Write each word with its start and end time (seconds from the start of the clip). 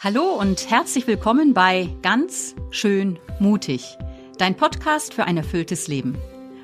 Hallo 0.00 0.38
und 0.38 0.70
herzlich 0.70 1.08
willkommen 1.08 1.54
bei 1.54 1.88
Ganz 2.02 2.54
schön 2.70 3.18
mutig, 3.40 3.98
dein 4.38 4.56
Podcast 4.56 5.12
für 5.12 5.24
ein 5.24 5.36
erfülltes 5.36 5.88
Leben. 5.88 6.16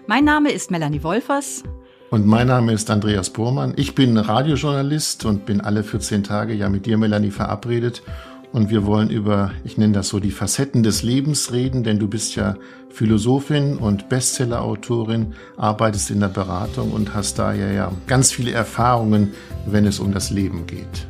Mein 0.07 0.25
Name 0.25 0.53
ist 0.53 0.71
Melanie 0.71 1.03
Wolfers. 1.03 1.65
Und 2.11 2.29
mein 2.29 2.47
Name 2.47 2.73
ist 2.73 2.93
Andreas 2.93 3.31
Bohrmann. 3.31 3.75
Ich 3.77 3.97
bin 3.97 4.17
Radiojournalist 4.17 5.25
und 5.25 5.47
bin 5.47 5.61
alle 5.61 5.83
14 5.83 6.23
Tage 6.23 6.55
ja 6.55 6.69
mit 6.69 6.87
dir, 6.87 6.97
Melanie, 6.97 7.33
verabredet. 7.33 8.05
Und 8.53 8.71
wir 8.71 8.87
wollen 8.87 9.11
über, 9.11 9.51
ich 9.65 9.79
nenne 9.79 9.95
das 9.95 10.11
so, 10.11 10.21
die 10.21 10.31
Facetten 10.31 10.85
des 10.85 11.03
Lebens 11.03 11.51
reden, 11.51 11.83
denn 11.83 11.99
du 11.99 12.07
bist 12.07 12.37
ja 12.37 12.55
Philosophin 12.89 13.79
und 13.79 14.09
Bestsellerautorin, 14.09 15.35
arbeitest 15.57 16.13
in 16.13 16.21
der 16.21 16.29
Beratung 16.29 16.93
und 16.93 17.15
hast 17.15 17.41
daher 17.41 17.73
ja 17.73 17.91
ganz 18.07 18.31
viele 18.31 18.53
Erfahrungen, 18.53 19.35
wenn 19.67 19.87
es 19.87 19.99
um 19.99 20.13
das 20.13 20.31
Leben 20.31 20.69
geht. 20.69 21.09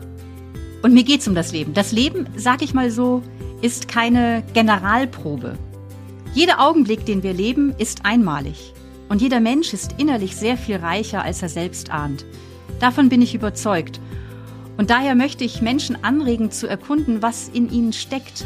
Und 0.85 0.93
mir 0.93 1.03
geht's 1.03 1.27
um 1.27 1.35
das 1.35 1.51
Leben. 1.51 1.73
Das 1.73 1.93
Leben, 1.93 2.27
sag 2.37 2.61
ich 2.61 2.75
mal 2.75 2.91
so, 2.91 3.23
ist 3.63 3.89
keine 3.89 4.43
Generalprobe. 4.53 5.55
Jeder 6.35 6.61
Augenblick, 6.61 7.07
den 7.07 7.23
wir 7.23 7.33
leben, 7.33 7.75
ist 7.79 8.05
einmalig. 8.05 8.75
Und 9.09 9.23
jeder 9.23 9.41
Mensch 9.41 9.73
ist 9.73 9.95
innerlich 9.97 10.37
sehr 10.37 10.59
viel 10.59 10.77
reicher, 10.77 11.23
als 11.23 11.41
er 11.41 11.49
selbst 11.49 11.91
ahnt. 11.91 12.27
Davon 12.81 13.09
bin 13.09 13.23
ich 13.23 13.35
überzeugt. 13.35 13.99
Und 14.77 14.91
daher 14.91 15.15
möchte 15.15 15.43
ich 15.43 15.63
Menschen 15.63 16.05
anregen, 16.05 16.51
zu 16.51 16.67
erkunden, 16.67 17.23
was 17.23 17.49
in 17.49 17.73
ihnen 17.73 17.95
steckt. 17.95 18.45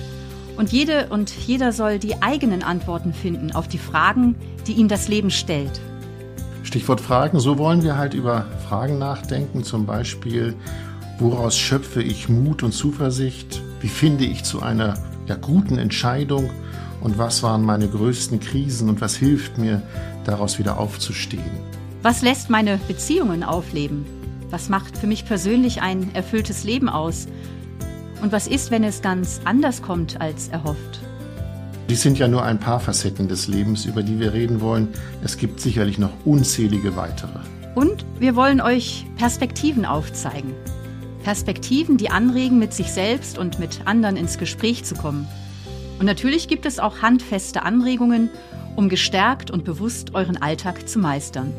Und 0.57 0.71
jede 0.71 1.09
und 1.09 1.33
jeder 1.45 1.73
soll 1.73 1.99
die 1.99 2.23
eigenen 2.23 2.63
Antworten 2.63 3.15
finden 3.15 3.51
auf 3.51 3.67
die 3.67 3.79
Fragen, 3.79 4.37
die 4.69 4.75
ihm 4.75 4.87
das 4.87 5.09
Leben 5.09 5.33
stellt. 5.33 5.81
Stichwort 6.63 7.01
Fragen, 7.01 7.41
so 7.41 7.59
wollen 7.59 7.83
wir 7.83 7.99
halt 7.99 8.15
über 8.15 8.47
Fragen 8.69 8.97
nachdenken, 8.99 9.65
zum 9.65 9.87
Beispiel, 9.87 10.55
Woraus 11.21 11.59
schöpfe 11.59 12.01
ich 12.01 12.29
Mut 12.29 12.63
und 12.63 12.71
Zuversicht? 12.71 13.61
Wie 13.81 13.89
finde 13.89 14.25
ich 14.25 14.45
zu 14.45 14.63
einer 14.63 14.95
ja, 15.27 15.35
guten 15.35 15.77
Entscheidung? 15.77 16.49
Und 17.01 17.19
was 17.19 17.43
waren 17.43 17.65
meine 17.65 17.89
größten 17.89 18.39
Krisen 18.39 18.89
und 18.89 19.01
was 19.01 19.17
hilft 19.17 19.59
mir, 19.59 19.83
daraus 20.25 20.61
wieder 20.61 20.79
aufzustehen? 20.79 21.43
Was 22.03 22.23
lässt 22.23 22.51
meine 22.51 22.79
Beziehungen 22.87 23.43
aufleben? 23.43 24.07
Was 24.51 24.69
macht 24.69 24.97
für 24.97 25.09
mich 25.09 25.25
persönlich 25.25 25.83
ein 25.83 26.15
erfülltes 26.15 26.63
Leben 26.63 26.89
aus? 26.89 27.27
Und 28.23 28.31
was 28.31 28.47
ist, 28.47 28.71
wenn 28.71 28.85
es 28.85 29.03
ganz 29.03 29.41
anders 29.45 29.83
kommt 29.83 30.21
als 30.21 30.49
erhofft? 30.49 31.01
Dies 31.91 32.03
sind 32.03 32.19
ja 32.19 32.29
nur 32.29 32.45
ein 32.45 32.61
paar 32.61 32.79
Facetten 32.79 33.27
des 33.27 33.49
Lebens, 33.49 33.87
über 33.87 34.05
die 34.05 34.21
wir 34.21 34.35
reden 34.35 34.61
wollen. 34.61 34.89
Es 35.25 35.37
gibt 35.37 35.59
sicherlich 35.59 35.99
noch 35.99 36.13
unzählige 36.25 36.95
weitere. 36.95 37.41
Und 37.75 38.07
wir 38.21 38.37
wollen 38.37 38.61
euch 38.61 39.05
Perspektiven 39.17 39.85
aufzeigen. 39.85 40.55
Perspektiven, 41.23 41.97
die 41.97 42.11
anregen, 42.11 42.59
mit 42.59 42.73
sich 42.73 42.93
selbst 42.93 43.39
und 43.39 43.59
mit 43.59 43.87
anderen 43.87 44.17
ins 44.17 44.39
Gespräch 44.39 44.85
zu 44.85 44.95
kommen. 44.95 45.27
Und 45.99 46.07
natürlich 46.07 46.49
gibt 46.49 46.67
es 46.67 46.79
auch 46.79 47.03
handfeste 47.03 47.63
Anregungen, 47.63 48.31
um 48.77 48.89
gestärkt 48.89 49.51
und 49.51 49.65
bewusst 49.65 50.15
euren 50.15 50.37
Alltag 50.37 50.89
zu 50.89 50.99
meistern. 50.99 51.53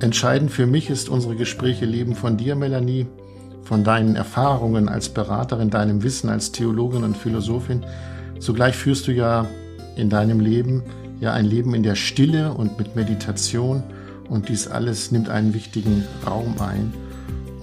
Entscheidend 0.00 0.50
für 0.50 0.66
mich 0.66 0.90
ist 0.90 1.08
unsere 1.08 1.36
Gespräche 1.36 1.84
leben 1.84 2.14
von 2.14 2.36
dir, 2.36 2.54
Melanie, 2.54 3.06
von 3.62 3.84
deinen 3.84 4.16
Erfahrungen 4.16 4.88
als 4.88 5.08
Beraterin, 5.08 5.70
deinem 5.70 6.02
Wissen 6.02 6.28
als 6.28 6.52
Theologin 6.52 7.04
und 7.04 7.16
Philosophin. 7.16 7.86
Zugleich 8.40 8.74
führst 8.74 9.06
du 9.06 9.12
ja 9.12 9.46
in 9.96 10.10
deinem 10.10 10.40
Leben 10.40 10.82
ja 11.20 11.32
ein 11.32 11.44
Leben 11.44 11.72
in 11.72 11.84
der 11.84 11.94
Stille 11.94 12.52
und 12.52 12.78
mit 12.78 12.96
Meditation 12.96 13.84
und 14.28 14.48
dies 14.48 14.66
alles 14.66 15.12
nimmt 15.12 15.28
einen 15.28 15.54
wichtigen 15.54 16.04
Raum 16.26 16.56
ein. 16.58 16.92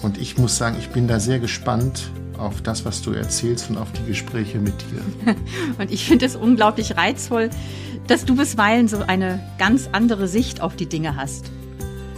Und 0.02 0.18
ich 0.18 0.38
muss 0.38 0.58
sagen, 0.58 0.78
ich 0.80 0.90
bin 0.90 1.08
da 1.08 1.20
sehr 1.20 1.40
gespannt 1.40 2.10
auf 2.38 2.62
das, 2.62 2.86
was 2.86 3.02
du 3.02 3.12
erzählst 3.12 3.70
und 3.70 3.78
auf 3.78 3.92
die 3.92 4.06
Gespräche 4.06 4.60
mit 4.60 4.74
dir. 4.92 5.36
und 5.78 5.92
ich 5.92 6.06
finde 6.06 6.26
es 6.26 6.36
unglaublich 6.36 6.96
reizvoll, 6.96 7.50
dass 8.08 8.26
du 8.26 8.36
bisweilen 8.36 8.88
so 8.88 9.02
eine 9.02 9.40
ganz 9.58 9.90
andere 9.92 10.28
Sicht 10.28 10.62
auf 10.62 10.76
die 10.76 10.88
Dinge 10.88 11.16
hast. 11.16 11.52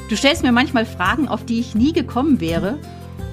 Du 0.10 0.16
stellst 0.16 0.44
mir 0.44 0.52
manchmal 0.52 0.86
Fragen, 0.86 1.28
auf 1.28 1.44
die 1.44 1.60
ich 1.60 1.74
nie 1.74 1.92
gekommen 1.92 2.40
wäre 2.40 2.78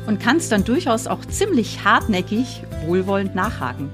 und 0.07 0.19
kannst 0.21 0.51
dann 0.51 0.65
durchaus 0.65 1.07
auch 1.07 1.25
ziemlich 1.25 1.85
hartnäckig, 1.85 2.63
wohlwollend 2.87 3.35
nachhaken. 3.35 3.91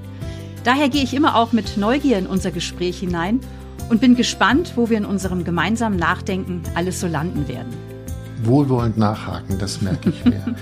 Daher 0.63 0.89
gehe 0.89 1.03
ich 1.03 1.13
immer 1.13 1.35
auch 1.35 1.51
mit 1.51 1.77
Neugier 1.77 2.17
in 2.17 2.27
unser 2.27 2.51
Gespräch 2.51 2.99
hinein 2.99 3.41
und 3.89 4.01
bin 4.01 4.15
gespannt, 4.15 4.73
wo 4.75 4.89
wir 4.89 4.97
in 4.97 5.05
unserem 5.05 5.43
gemeinsamen 5.43 5.97
Nachdenken 5.97 6.63
alles 6.75 6.99
so 6.99 7.07
landen 7.07 7.47
werden 7.47 7.94
wohlwollend 8.43 8.97
nachhaken, 8.97 9.57
das 9.59 9.81
merke 9.81 10.09
ich 10.09 10.25
mir. 10.25 10.43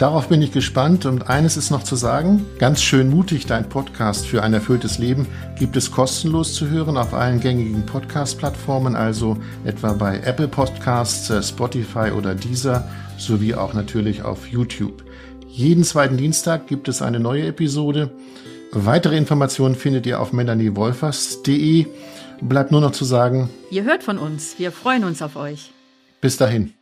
Darauf 0.00 0.28
bin 0.28 0.40
ich 0.40 0.50
gespannt 0.50 1.04
und 1.04 1.28
eines 1.28 1.58
ist 1.58 1.70
noch 1.70 1.82
zu 1.82 1.94
sagen, 1.94 2.46
ganz 2.58 2.80
schön 2.80 3.10
mutig, 3.10 3.44
dein 3.44 3.68
Podcast 3.68 4.26
für 4.26 4.42
ein 4.42 4.54
erfülltes 4.54 4.96
Leben 4.96 5.26
gibt 5.58 5.76
es 5.76 5.90
kostenlos 5.90 6.54
zu 6.54 6.70
hören 6.70 6.96
auf 6.96 7.12
allen 7.12 7.38
gängigen 7.38 7.84
Podcast-Plattformen, 7.84 8.96
also 8.96 9.36
etwa 9.66 9.92
bei 9.92 10.20
Apple 10.20 10.48
Podcasts, 10.48 11.28
äh, 11.28 11.42
Spotify 11.42 12.12
oder 12.16 12.34
Deezer, 12.34 12.88
sowie 13.18 13.54
auch 13.54 13.74
natürlich 13.74 14.22
auf 14.22 14.48
YouTube. 14.48 15.04
Jeden 15.46 15.84
zweiten 15.84 16.16
Dienstag 16.16 16.66
gibt 16.66 16.88
es 16.88 17.02
eine 17.02 17.20
neue 17.20 17.44
Episode. 17.44 18.10
Weitere 18.72 19.18
Informationen 19.18 19.74
findet 19.74 20.06
ihr 20.06 20.18
auf 20.20 20.32
melaniewolfers.de. 20.32 21.84
Bleibt 22.40 22.70
nur 22.70 22.80
noch 22.80 22.92
zu 22.92 23.04
sagen, 23.04 23.50
ihr 23.70 23.84
hört 23.84 24.02
von 24.02 24.16
uns, 24.16 24.58
wir 24.58 24.72
freuen 24.72 25.04
uns 25.04 25.20
auf 25.20 25.36
euch. 25.36 25.72
Bis 26.22 26.38
dahin. 26.38 26.79